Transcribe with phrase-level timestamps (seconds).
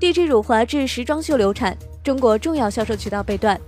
[0.00, 3.60] ，DG 辱华致时装秀流产，中国重要销售渠道被断。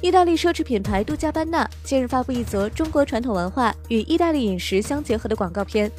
[0.00, 5.90] 意大利奢侈品牌杜嘉班纳近日发布一则中国传统文化与意大利饮食相结合的广告片，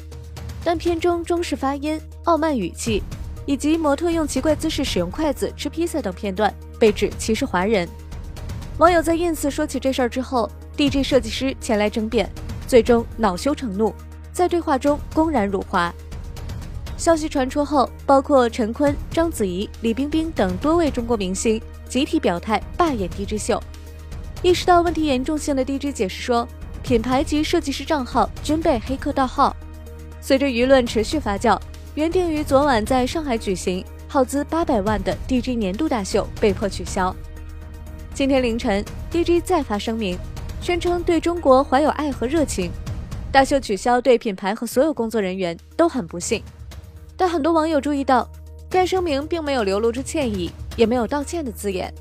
[0.64, 3.00] 但片中中式发音、傲慢语气，
[3.46, 7.88] 以及模特用奇怪姿势使用筷子吃披萨等片段被指歧视华人。
[8.78, 12.28] 网友在 ins 说起这事儿之后，DG 设计师前来争辩，
[12.66, 13.94] 最终恼羞成怒，
[14.32, 15.94] 在对话中公然辱华。
[17.02, 23.60] 消息传出后，包括陈坤、章子怡、李冰冰等多位中国明星集体表态罢演 DG 秀。
[24.40, 26.46] 意识到问题严重性的 DG 解释说，
[26.80, 29.56] 品牌及设计师账号均被黑客盗号。
[30.20, 31.60] 随着舆论持续发酵，
[31.96, 37.12] 原定于昨晚在上海举行、耗资八百万的 DG 年度大秀被迫取消。
[38.14, 40.16] 今天凌晨，DG 再发声明，
[40.60, 42.70] 宣称对中国怀有爱和热情。
[43.32, 46.40] 大秀取消对品牌和所有工作人员都很不幸。
[47.22, 48.28] 但很多网友注意到，
[48.68, 51.94] 该声明并没有流露出歉意，也没有道歉的字眼。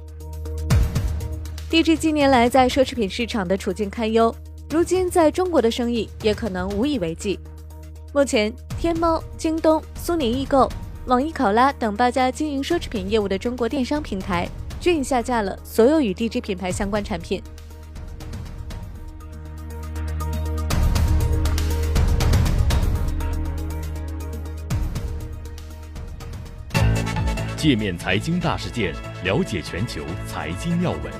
[1.69, 4.35] DG 近年来在奢侈品市场的处境堪忧，
[4.71, 7.39] 如今在中国的生意也可能无以为继。
[8.15, 10.67] 目前，天猫、京东、苏宁易购、
[11.05, 17.39] 网易考拉等八家经营奢侈品业务的中国电商平台均已下架了所有与 DG 品牌相关产品。
[27.61, 28.91] 界面财经大事件，
[29.23, 31.13] 了解全球财经要闻。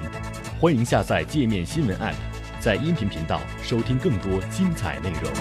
[0.60, 2.16] 欢迎下载界面新闻 App，
[2.60, 5.32] 在音频频道收听更多精彩内容。